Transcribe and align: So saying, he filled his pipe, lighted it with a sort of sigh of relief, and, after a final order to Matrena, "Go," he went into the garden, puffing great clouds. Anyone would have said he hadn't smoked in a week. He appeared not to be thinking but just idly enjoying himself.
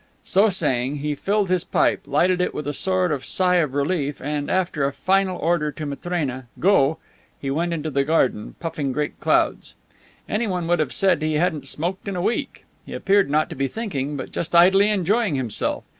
So 0.23 0.49
saying, 0.49 0.95
he 0.95 1.13
filled 1.13 1.49
his 1.49 1.63
pipe, 1.63 2.01
lighted 2.07 2.41
it 2.41 2.55
with 2.55 2.65
a 2.65 2.73
sort 2.73 3.11
of 3.11 3.23
sigh 3.23 3.57
of 3.57 3.75
relief, 3.75 4.19
and, 4.19 4.49
after 4.49 4.83
a 4.83 4.91
final 4.93 5.37
order 5.37 5.71
to 5.73 5.85
Matrena, 5.85 6.47
"Go," 6.59 6.97
he 7.39 7.51
went 7.51 7.71
into 7.71 7.91
the 7.91 8.03
garden, 8.03 8.55
puffing 8.59 8.93
great 8.93 9.19
clouds. 9.19 9.75
Anyone 10.27 10.65
would 10.65 10.79
have 10.79 10.91
said 10.91 11.21
he 11.21 11.35
hadn't 11.35 11.67
smoked 11.67 12.07
in 12.07 12.15
a 12.15 12.19
week. 12.23 12.65
He 12.83 12.93
appeared 12.95 13.29
not 13.29 13.47
to 13.51 13.55
be 13.55 13.67
thinking 13.67 14.17
but 14.17 14.31
just 14.31 14.55
idly 14.55 14.89
enjoying 14.89 15.35
himself. 15.35 15.83